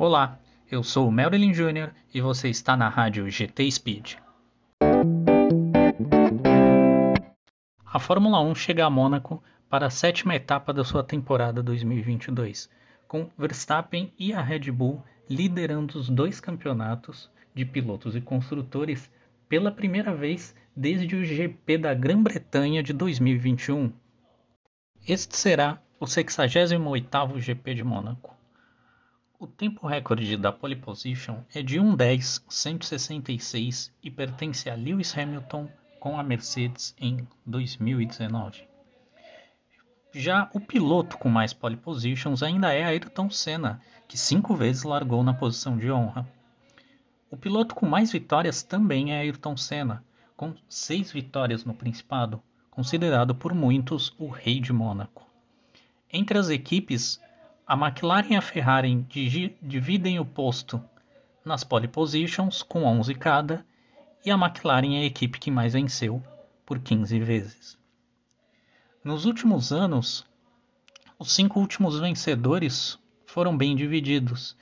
Olá, 0.00 0.38
eu 0.70 0.84
sou 0.84 1.08
o 1.08 1.10
Marilyn 1.10 1.50
Jr. 1.50 1.90
e 2.14 2.20
você 2.20 2.48
está 2.48 2.76
na 2.76 2.88
rádio 2.88 3.28
GT 3.28 3.68
Speed. 3.68 4.14
A 7.84 7.98
Fórmula 7.98 8.40
1 8.40 8.54
chega 8.54 8.86
a 8.86 8.90
Mônaco 8.90 9.42
para 9.68 9.86
a 9.86 9.90
sétima 9.90 10.36
etapa 10.36 10.72
da 10.72 10.84
sua 10.84 11.02
temporada 11.02 11.64
2022, 11.64 12.70
com 13.08 13.28
Verstappen 13.36 14.12
e 14.16 14.32
a 14.32 14.40
Red 14.40 14.70
Bull 14.70 15.02
liderando 15.28 15.98
os 15.98 16.08
dois 16.08 16.38
campeonatos 16.38 17.28
de 17.52 17.64
pilotos 17.64 18.14
e 18.14 18.20
construtores 18.20 19.10
pela 19.48 19.72
primeira 19.72 20.14
vez 20.14 20.54
desde 20.76 21.16
o 21.16 21.24
GP 21.24 21.76
da 21.76 21.92
Grã-Bretanha 21.92 22.84
de 22.84 22.92
2021. 22.92 23.92
Este 25.08 25.36
será 25.36 25.82
o 25.98 26.04
68º 26.04 27.40
GP 27.40 27.74
de 27.74 27.82
Mônaco. 27.82 28.37
O 29.40 29.46
tempo 29.46 29.86
recorde 29.86 30.36
da 30.36 30.50
pole 30.50 30.74
position 30.74 31.44
é 31.54 31.62
de 31.62 31.78
1:10.166 31.78 33.92
e 34.02 34.10
pertence 34.10 34.68
a 34.68 34.74
Lewis 34.74 35.16
Hamilton 35.16 35.68
com 36.00 36.18
a 36.18 36.24
Mercedes 36.24 36.92
em 36.98 37.24
2019. 37.46 38.66
Já 40.12 40.50
o 40.52 40.58
piloto 40.58 41.16
com 41.16 41.28
mais 41.28 41.52
pole 41.52 41.76
positions 41.76 42.42
ainda 42.42 42.74
é 42.74 42.82
Ayrton 42.82 43.30
Senna, 43.30 43.80
que 44.08 44.18
cinco 44.18 44.56
vezes 44.56 44.82
largou 44.82 45.22
na 45.22 45.32
posição 45.32 45.78
de 45.78 45.88
honra. 45.88 46.28
O 47.30 47.36
piloto 47.36 47.76
com 47.76 47.86
mais 47.86 48.10
vitórias 48.10 48.64
também 48.64 49.12
é 49.12 49.20
Ayrton 49.20 49.56
Senna, 49.56 50.04
com 50.36 50.52
seis 50.68 51.12
vitórias 51.12 51.64
no 51.64 51.74
Principado, 51.74 52.42
considerado 52.72 53.36
por 53.36 53.54
muitos 53.54 54.12
o 54.18 54.26
Rei 54.26 54.58
de 54.58 54.72
Mônaco. 54.72 55.24
Entre 56.12 56.36
as 56.36 56.48
equipes, 56.48 57.20
a 57.68 57.74
McLaren 57.74 58.32
e 58.32 58.36
a 58.36 58.40
Ferrari 58.40 59.06
dividem 59.60 60.18
o 60.18 60.24
posto 60.24 60.82
nas 61.44 61.62
pole 61.62 61.86
positions 61.86 62.62
com 62.62 62.84
11 62.84 63.14
cada, 63.14 63.66
e 64.24 64.30
a 64.30 64.36
McLaren 64.36 64.96
é 64.96 65.02
a 65.02 65.04
equipe 65.04 65.38
que 65.38 65.50
mais 65.50 65.74
venceu, 65.74 66.22
por 66.64 66.78
15 66.78 67.20
vezes. 67.20 67.78
Nos 69.04 69.26
últimos 69.26 69.70
anos, 69.70 70.24
os 71.18 71.30
cinco 71.30 71.60
últimos 71.60 72.00
vencedores 72.00 72.98
foram 73.26 73.54
bem 73.54 73.76
divididos. 73.76 74.56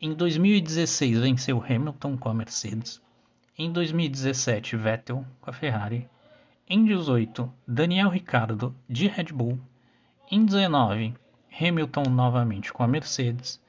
Em 0.00 0.14
2016 0.14 1.18
venceu 1.18 1.60
Hamilton 1.60 2.16
com 2.16 2.28
a 2.28 2.34
Mercedes. 2.34 3.02
Em 3.58 3.72
2017 3.72 4.76
Vettel 4.76 5.26
com 5.40 5.50
a 5.50 5.52
Ferrari. 5.52 6.08
Em 6.68 6.84
2018 6.84 7.52
Daniel 7.66 8.10
Ricciardo 8.10 8.72
de 8.88 9.08
Red 9.08 9.32
Bull. 9.32 9.58
Em 10.30 10.44
2019 10.44 11.23
Hamilton 11.60 12.04
novamente 12.10 12.72
com 12.72 12.82
a 12.82 12.88
Mercedes. 12.88 13.62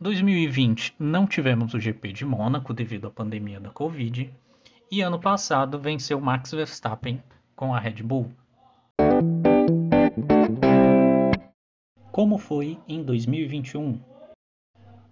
2020 0.00 0.94
não 0.98 1.26
tivemos 1.26 1.74
o 1.74 1.80
GP 1.80 2.12
de 2.12 2.24
Mônaco 2.24 2.72
devido 2.72 3.08
à 3.08 3.10
pandemia 3.10 3.60
da 3.60 3.70
Covid. 3.70 4.32
E 4.90 5.02
ano 5.02 5.20
passado 5.20 5.78
venceu 5.78 6.18
Max 6.20 6.52
Verstappen 6.52 7.22
com 7.54 7.74
a 7.74 7.78
Red 7.78 8.02
Bull. 8.02 8.30
Como 12.10 12.38
foi 12.38 12.78
em 12.88 13.02
2021? 13.02 14.00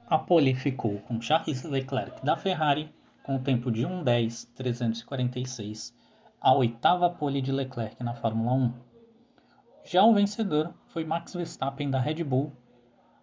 A 0.08 0.18
pole 0.18 0.54
ficou 0.54 0.98
com 1.00 1.20
Charles 1.20 1.64
Leclerc 1.64 2.24
da 2.24 2.36
Ferrari 2.36 2.88
com 3.22 3.36
o 3.36 3.40
tempo 3.40 3.70
de 3.72 3.84
1:10.346, 3.84 5.92
a 6.40 6.54
oitava 6.54 7.10
pole 7.10 7.42
de 7.42 7.50
Leclerc 7.50 8.00
na 8.04 8.14
Fórmula 8.14 8.52
1. 8.52 8.72
Já 9.88 10.02
o 10.02 10.12
vencedor 10.12 10.74
foi 10.88 11.04
Max 11.04 11.32
Verstappen 11.32 11.88
da 11.88 12.00
Red 12.00 12.24
Bull 12.24 12.52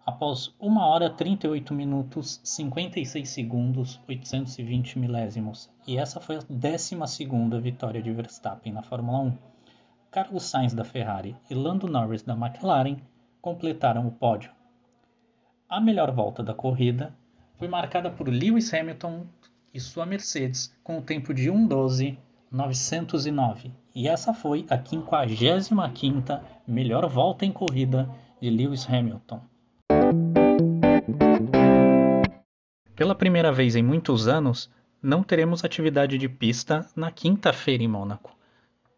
após 0.06 0.54
1 0.58 0.78
hora 0.78 1.10
38 1.10 1.74
minutos 1.74 2.40
56 2.42 3.28
segundos 3.28 4.00
820 4.08 4.98
milésimos, 4.98 5.70
e 5.86 5.98
essa 5.98 6.22
foi 6.22 6.36
a 6.36 6.42
12 6.48 6.96
vitória 7.60 8.00
de 8.00 8.10
Verstappen 8.10 8.72
na 8.72 8.82
Fórmula 8.82 9.18
1. 9.18 9.36
Carlos 10.10 10.44
Sainz 10.44 10.72
da 10.72 10.84
Ferrari 10.84 11.36
e 11.50 11.54
Lando 11.54 11.86
Norris 11.86 12.22
da 12.22 12.32
McLaren 12.32 12.96
completaram 13.42 14.08
o 14.08 14.12
pódio. 14.12 14.50
A 15.68 15.82
melhor 15.82 16.12
volta 16.12 16.42
da 16.42 16.54
corrida 16.54 17.14
foi 17.58 17.68
marcada 17.68 18.10
por 18.10 18.26
Lewis 18.26 18.72
Hamilton 18.72 19.26
e 19.74 19.78
sua 19.78 20.06
Mercedes 20.06 20.74
com 20.82 20.96
o 20.96 21.02
tempo 21.02 21.34
de 21.34 21.50
1:12.909 21.50 23.83
e 23.94 24.08
essa 24.08 24.34
foi 24.34 24.66
a 24.68 24.76
55ª 24.76 26.42
melhor 26.66 27.08
volta 27.08 27.46
em 27.46 27.52
corrida 27.52 28.10
de 28.40 28.50
Lewis 28.50 28.86
Hamilton. 28.88 29.40
Pela 32.96 33.14
primeira 33.14 33.52
vez 33.52 33.76
em 33.76 33.82
muitos 33.82 34.26
anos, 34.26 34.68
não 35.00 35.22
teremos 35.22 35.64
atividade 35.64 36.18
de 36.18 36.28
pista 36.28 36.88
na 36.96 37.10
quinta-feira 37.10 37.82
em 37.84 37.88
Mônaco. 37.88 38.36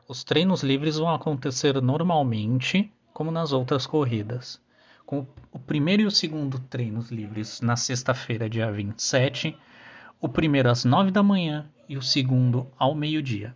Os 0.09 0.25
treinos 0.25 0.63
livres 0.63 0.97
vão 0.97 1.13
acontecer 1.13 1.81
normalmente, 1.83 2.91
como 3.13 3.31
nas 3.31 3.53
outras 3.53 3.87
corridas. 3.87 4.61
Com 5.05 5.27
o 5.53 5.59
primeiro 5.59 6.03
e 6.03 6.07
o 6.07 6.11
segundo 6.11 6.59
treinos 6.59 7.11
livres 7.11 7.61
na 7.61 7.77
sexta-feira, 7.77 8.49
dia 8.49 8.71
27, 8.71 9.57
o 10.21 10.29
primeiro 10.29 10.71
às 10.71 10.85
9 10.85 11.11
da 11.11 11.23
manhã 11.23 11.69
e 11.89 11.97
o 11.97 12.03
segundo 12.03 12.69
ao 12.79 12.95
meio-dia. 12.95 13.55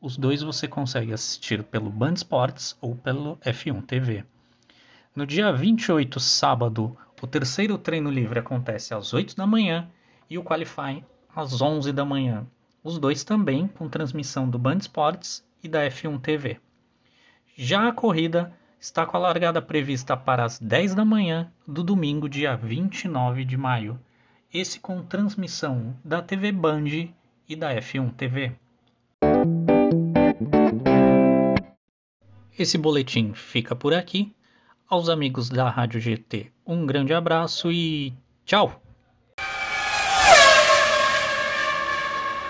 Os 0.00 0.16
dois 0.16 0.42
você 0.42 0.68
consegue 0.68 1.12
assistir 1.12 1.64
pelo 1.64 1.90
Band 1.90 2.12
Sports 2.14 2.76
ou 2.80 2.94
pelo 2.94 3.36
F1 3.38 3.84
TV. 3.84 4.24
No 5.12 5.26
dia 5.26 5.52
28, 5.52 6.20
sábado, 6.20 6.96
o 7.20 7.26
terceiro 7.26 7.76
treino 7.76 8.08
livre 8.08 8.38
acontece 8.38 8.94
às 8.94 9.12
8 9.12 9.34
da 9.34 9.44
manhã 9.44 9.90
e 10.30 10.38
o 10.38 10.44
Qualify 10.44 11.04
às 11.34 11.60
11 11.60 11.92
da 11.92 12.04
manhã. 12.04 12.46
Os 12.84 12.96
dois 13.00 13.24
também 13.24 13.66
com 13.66 13.88
transmissão 13.88 14.48
do 14.48 14.56
Band 14.56 14.76
Sports 14.76 15.44
e 15.64 15.68
da 15.68 15.84
F1 15.90 16.20
TV. 16.20 16.60
Já 17.56 17.88
a 17.88 17.92
corrida 17.92 18.52
está 18.78 19.04
com 19.04 19.16
a 19.16 19.20
largada 19.20 19.60
prevista 19.60 20.16
para 20.16 20.44
as 20.44 20.60
10 20.60 20.94
da 20.94 21.04
manhã 21.04 21.50
do 21.66 21.82
domingo, 21.82 22.28
dia 22.28 22.56
29 22.56 23.44
de 23.44 23.56
maio. 23.56 23.98
Esse 24.54 24.78
com 24.78 25.02
transmissão 25.02 25.96
da 26.04 26.22
TV 26.22 26.52
Band 26.52 26.84
e 27.48 27.56
da 27.56 27.74
F1 27.74 28.14
TV. 28.14 28.56
Esse 32.58 32.76
boletim 32.76 33.34
fica 33.34 33.76
por 33.76 33.94
aqui. 33.94 34.34
Aos 34.88 35.08
amigos 35.08 35.48
da 35.48 35.70
Rádio 35.70 36.00
GT, 36.00 36.50
um 36.66 36.84
grande 36.84 37.14
abraço 37.14 37.70
e 37.70 38.12
tchau! 38.44 38.82